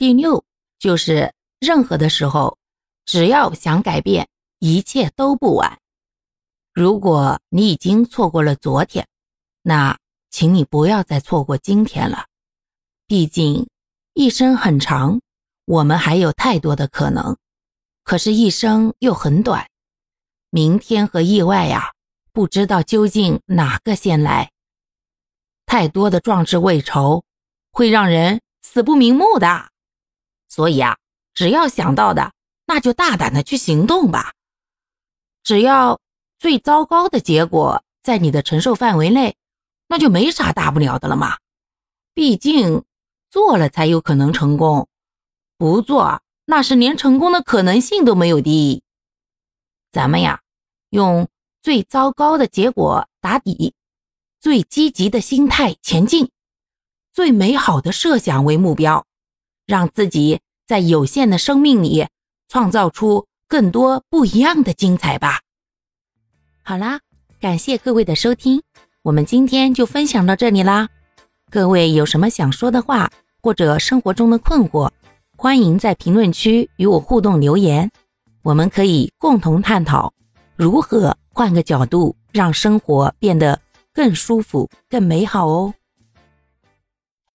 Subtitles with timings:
[0.00, 0.42] 第六
[0.78, 2.56] 就是任何的时候，
[3.04, 5.78] 只要想改变，一切都不晚。
[6.72, 9.06] 如果你已经错过了昨天，
[9.60, 9.98] 那
[10.30, 12.28] 请你不要再错过今天了。
[13.06, 13.68] 毕竟
[14.14, 15.20] 一生很长，
[15.66, 17.36] 我们还有太多的可能，
[18.02, 19.68] 可是，一生又很短。
[20.48, 21.92] 明天和意外呀，
[22.32, 24.50] 不知道究竟哪个先来。
[25.66, 27.22] 太多的壮志未酬，
[27.70, 29.68] 会让人死不瞑目的。
[30.50, 30.98] 所以啊，
[31.32, 32.32] 只要想到的，
[32.66, 34.34] 那就大胆的去行动吧。
[35.42, 35.98] 只要
[36.38, 39.36] 最糟糕的结果在你的承受范围内，
[39.88, 41.38] 那就没啥大不了的了嘛。
[42.12, 42.84] 毕竟
[43.30, 44.88] 做了才有可能成功，
[45.56, 48.82] 不做那是连成功的可能性都没有的。
[49.92, 50.42] 咱们呀，
[50.90, 51.28] 用
[51.62, 53.74] 最糟糕的结果打底，
[54.40, 56.30] 最积极的心态前进，
[57.12, 59.06] 最美好的设想为目标。
[59.70, 62.08] 让自己在有限的生命里
[62.48, 65.42] 创造出更多不一样的精彩吧。
[66.64, 66.98] 好啦，
[67.40, 68.60] 感谢各位的收听，
[69.02, 70.88] 我们今天就分享到这里啦。
[71.52, 74.90] 各位有什么想说的话，或者生活中的困惑，
[75.36, 77.88] 欢迎在评论区与我互动留言，
[78.42, 80.12] 我们可以共同探讨
[80.56, 83.60] 如何换个角度让生活变得
[83.94, 85.72] 更舒服、更美好哦。